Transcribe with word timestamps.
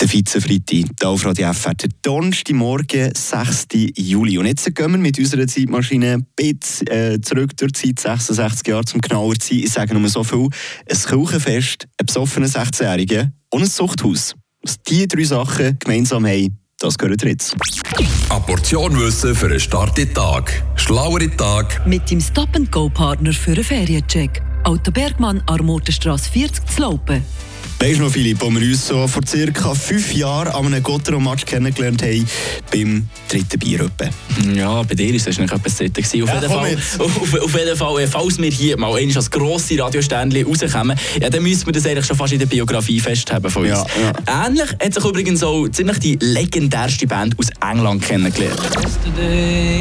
Der 0.00 0.10
Vizefreitag, 0.10 0.86
hier 0.98 1.08
auf 1.10 1.26
Radio 1.26 1.52
FR, 1.52 1.74
der 1.74 1.90
Donnerstagmorgen, 2.00 3.12
6. 3.14 3.66
Juli. 3.98 4.38
Und 4.38 4.46
jetzt 4.46 4.74
gehen 4.74 4.92
wir 4.92 4.98
mit 4.98 5.18
unserer 5.18 5.46
Zeitmaschine 5.46 6.14
ein 6.14 6.26
bisschen 6.34 6.86
äh, 6.86 7.20
zurück 7.20 7.54
durch 7.58 7.72
die 7.72 7.94
Zeit, 7.94 8.22
66 8.22 8.66
Jahre 8.66 8.86
zum 8.86 9.02
genauer 9.02 9.34
zu 9.34 9.48
sein. 9.48 9.58
Ich 9.58 9.70
sage 9.70 9.94
nur 9.94 10.08
so 10.08 10.24
viel, 10.24 10.48
ein 10.88 10.96
Kirchenfest, 11.06 11.86
ein 11.98 12.06
besoffener 12.06 12.46
16-Jähriger 12.46 13.30
und 13.50 13.62
ein 13.62 13.70
Zuchthaus. 13.70 14.34
Was 14.62 14.80
diese 14.88 15.06
drei 15.06 15.24
Sachen 15.24 15.78
gemeinsam 15.78 16.26
haben, 16.26 16.58
das 16.78 16.96
gehört 16.96 17.22
jetzt. 17.22 17.54
Eine 18.30 18.40
Portion 18.40 18.98
Wissen 18.98 19.34
für 19.34 19.48
einen 19.48 19.60
starken 19.60 20.14
Tag. 20.14 20.62
Schlauere 20.76 21.28
Tag. 21.36 21.86
Mit 21.86 22.10
dem 22.10 22.22
Stop-and-Go-Partner 22.22 23.34
für 23.34 23.52
einen 23.52 23.64
Feriencheck. 23.64 24.40
Auto 24.64 24.92
Bergmann, 24.92 25.42
Armotenstrasse 25.44 26.30
40 26.30 26.66
zu 26.66 26.80
Laupen. 26.80 27.22
Weißt 27.80 27.98
du 27.98 28.02
noch, 28.04 28.12
Philipp, 28.12 28.42
wo 28.42 28.50
wir 28.50 28.60
uns 28.60 28.88
so 28.88 29.08
vor 29.08 29.22
circa 29.26 29.74
fünf 29.74 30.12
Jahren 30.12 30.48
an 30.48 30.66
einem 30.66 30.82
Gottero-Match 30.82 31.46
kennengelernt 31.46 32.02
haben, 32.02 32.26
beim 32.70 33.08
dritten 33.26 33.58
Bier 33.58 33.80
etwa? 33.80 34.10
Ja, 34.54 34.82
bei 34.82 34.94
dir 34.94 35.08
war 35.08 35.28
es 35.28 35.38
nicht 35.38 35.50
etwas 35.50 35.76
Dritten. 35.76 36.22
Auf, 36.22 36.28
Ja, 36.28 36.34
jeden 36.34 36.48
Fall, 36.50 36.76
auf, 36.98 37.40
auf 37.40 37.58
jeden 37.58 37.76
Fall, 37.76 38.02
äh, 38.02 38.06
falls 38.06 38.36
wir 38.38 38.50
hier 38.50 38.76
mal 38.76 38.94
einmal 38.94 39.16
als 39.16 39.30
grosse 39.30 39.78
Radioständchen 39.78 40.46
rauskommen, 40.46 40.98
ja, 41.22 41.30
dann 41.30 41.42
müssen 41.42 41.64
wir 41.64 41.72
das 41.72 41.86
eigentlich 41.86 42.04
schon 42.04 42.16
fast 42.16 42.34
in 42.34 42.38
der 42.40 42.46
Biografie 42.46 43.00
festhaben 43.00 43.50
von 43.50 43.62
uns. 43.62 43.70
Ja, 44.26 44.46
Ähnlich 44.46 44.68
hat 44.78 44.92
sich 44.92 45.04
übrigens 45.04 45.42
auch 45.42 45.66
ziemlich 45.68 45.98
die 46.00 46.18
legendärste 46.20 47.06
Band 47.06 47.34
aus 47.38 47.48
England 47.62 48.02
kennengelernt. 48.02 48.60
yesterday. 49.10 49.79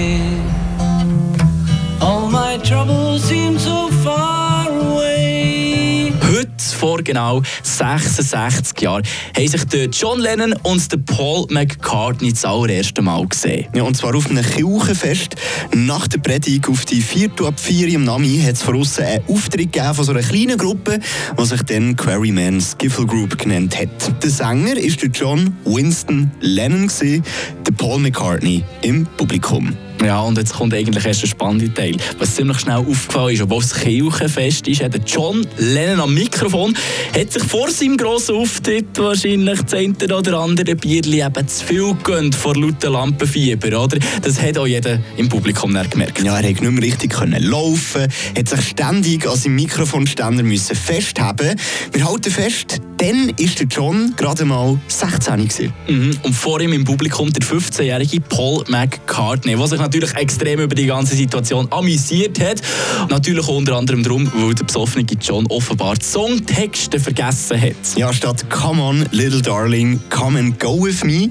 Vor 6.80 7.04
genau 7.04 7.42
66 7.64 8.80
Jahren, 8.80 9.04
haben 9.36 9.48
sich 9.50 9.64
der 9.66 9.88
John 9.88 10.22
Lennon 10.22 10.54
und 10.64 11.06
Paul 11.06 11.46
McCartney 11.50 12.32
das 12.32 12.46
allererste 12.46 13.02
Mal 13.02 13.28
gesehen. 13.28 13.66
Ja, 13.76 13.84
und 13.84 13.98
zwar 13.98 14.16
auf 14.16 14.30
einem 14.30 14.46
Kirchenfest. 14.46 15.36
Nach 15.76 16.08
der 16.08 16.20
Predigt 16.20 16.70
auf 16.70 16.86
die 16.86 17.02
vierte 17.02 17.46
ab 17.46 17.60
vier 17.60 17.90
im 17.90 18.06
Nami 18.06 18.42
hat 18.46 18.54
es 18.54 18.62
von 18.62 18.80
außen 18.80 19.04
einen 19.04 19.24
Auftritt 19.28 19.74
gegeben 19.74 19.94
von 19.94 20.06
so 20.06 20.14
einer 20.14 20.22
kleinen 20.22 20.58
Gruppe, 20.58 21.00
die 21.38 21.46
sich 21.46 21.62
dann 21.64 21.98
Quarryman 21.98 22.62
Skiffle 22.62 23.06
Group 23.06 23.38
genannt 23.38 23.78
hat. 23.78 24.24
Der 24.24 24.30
Sänger 24.30 24.78
war 24.78 25.10
John 25.14 25.58
Winston 25.66 26.32
Lennon, 26.40 26.90
der 27.00 27.72
Paul 27.78 28.00
McCartney 28.00 28.64
im 28.84 29.06
Publikum. 29.18 29.76
Ja, 30.04 30.22
und 30.22 30.38
jetzt 30.38 30.54
kommt 30.54 30.74
eigentlich 30.74 31.06
erst 31.06 31.24
der 31.24 31.28
spannende 31.28 31.74
Teil. 31.74 31.98
Was 32.20 32.36
ziemlich 32.36 32.60
schnell 32.60 32.78
aufgefallen 32.78 33.34
ist, 33.34 33.42
obwohl 33.42 33.62
es 33.62 33.74
Kirchenfest 33.74 34.68
ist, 34.68 34.82
hat 34.82 34.96
John 35.06 35.46
Lennon 35.58 36.00
am 36.00 36.14
Mikrofon, 36.14 36.74
hat 37.18 37.34
sich 37.34 37.44
vor 37.44 37.70
seinem 37.70 37.98
grossen 37.98 38.36
Auftritt 38.36 38.98
wahrscheinlich 38.98 39.62
das 39.62 39.74
eine 39.74 40.16
oder 40.16 40.40
andere 40.40 40.76
Bierli 40.76 41.22
eben 41.22 41.48
zu 41.48 41.66
viel 41.66 41.94
gegönnt 41.96 42.34
vor 42.34 42.56
lauter 42.56 42.92
Lampenfieber, 42.92 43.84
oder? 43.84 44.00
Das 44.22 44.42
hat 44.42 44.58
auch 44.58 44.68
jeder 44.68 45.00
im 45.18 45.28
Publikum 45.28 45.72
gemerkt. 45.72 46.24
Ja, 46.24 46.38
er 46.38 46.44
konnte 46.44 46.64
nicht 46.64 46.72
mehr 46.72 46.84
richtig 46.84 47.12
können 47.12 47.44
laufen, 47.44 48.08
hat 48.38 48.50
sich 48.50 48.62
ständig 48.62 49.28
an 49.28 49.36
seinem 49.36 49.56
Mikrofonständer 49.56 50.44
müssen 50.44 50.76
festhaben. 50.76 51.60
Wir 51.92 52.10
halten 52.10 52.32
fest, 52.32 52.82
dann 53.00 53.30
ist 53.38 53.60
der 53.60 53.68
John 53.68 54.14
gerade 54.18 54.44
mal 54.46 54.78
16 54.88 55.48
gewesen. 55.48 55.74
Mhm. 55.88 56.18
Und 56.24 56.34
vor 56.34 56.60
ihm 56.60 56.74
im 56.74 56.84
Publikum 56.84 57.32
der 57.32 57.42
15-jährige 57.42 58.20
Paul 58.20 58.66
McCartney, 58.68 59.56
der 59.56 59.68
sich 59.68 59.80
natürlich 59.80 60.14
extrem 60.16 60.60
über 60.60 60.76
die 60.76 60.86
ganze 60.86 61.16
Situation 61.16 61.68
amüsiert 61.72 62.40
hat. 62.40 62.62
Natürlich 63.10 63.48
unter 63.48 63.78
anderem 63.78 64.04
darum, 64.04 64.30
weil 64.36 64.54
der 64.54 64.66
besoffene 64.66 65.06
John 65.22 65.48
offenbar 65.48 65.96
die 65.96 66.06
Songtexte 66.06 67.00
vergessen 67.00 67.60
hat. 67.60 67.76
Ja, 67.96 68.12
statt 68.12 68.46
Come 68.50 68.82
on, 68.82 69.06
little 69.12 69.42
darling, 69.42 70.00
come 70.10 70.38
and 70.38 70.60
go 70.60 70.84
with 70.84 71.04
me, 71.04 71.30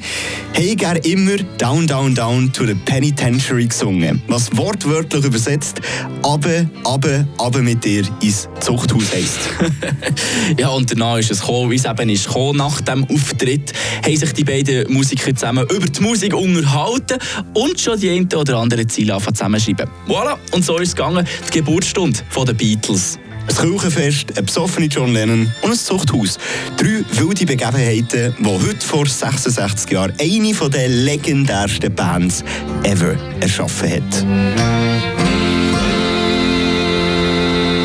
habe 0.54 0.84
er 0.84 1.04
immer 1.04 1.36
Down, 1.58 1.86
down, 1.86 2.14
down 2.14 2.52
to 2.52 2.64
the 2.64 2.74
penitentiary 2.74 3.66
gesungen. 3.66 4.22
Was 4.28 4.56
wortwörtlich 4.56 5.24
übersetzt, 5.24 5.80
aber, 6.22 6.66
aber, 6.84 7.26
aber 7.36 7.60
mit 7.60 7.84
dir 7.84 8.04
ins 8.22 8.48
Zuchthaus 8.60 9.12
heisst. 9.12 9.38
Ja, 10.56 10.68
und 10.70 10.90
danach 10.90 11.18
ist 11.18 11.30
es 11.30 11.40
gekommen, 11.40 11.57
wie 11.68 11.76
es 11.76 11.84
eben 11.84 12.08
ist 12.08 12.26
gekommen. 12.26 12.58
Nach 12.58 12.80
dem 12.80 13.04
Auftritt 13.04 13.72
haben 14.04 14.16
sich 14.16 14.32
die 14.32 14.44
beiden 14.44 14.92
Musiker 14.92 15.34
zusammen 15.34 15.66
über 15.70 15.86
die 15.86 16.00
Musik 16.00 16.34
unterhalten 16.34 17.18
und 17.54 17.80
schon 17.80 17.98
die 17.98 18.10
eine 18.10 18.26
oder 18.36 18.58
andere 18.58 18.86
Ziele 18.86 19.18
zusammenschreiben. 19.18 19.88
Voilà, 20.06 20.36
und 20.52 20.64
so 20.64 20.78
ist 20.78 20.88
es 20.88 20.96
gegangen, 20.96 21.26
die 21.48 21.58
Geburtsstunde 21.58 22.20
der 22.46 22.52
Beatles. 22.52 23.18
Ein 23.48 23.56
Kirchenfest, 23.56 24.36
ein 24.36 24.44
besoffener 24.44 24.88
John 24.88 25.12
Lennon 25.14 25.50
und 25.62 25.70
ein 25.70 25.78
Zuchthaus. 25.78 26.38
Drei 26.76 27.02
wilde 27.12 27.46
Begebenheiten, 27.46 28.34
die 28.38 28.46
heute 28.46 28.86
vor 28.86 29.06
66 29.06 29.90
Jahren 29.90 30.12
eine 30.20 30.52
der 30.52 30.88
legendärsten 30.88 31.94
Bands 31.94 32.44
ever 32.82 33.16
erschaffen 33.40 33.90
hat. 33.90 35.27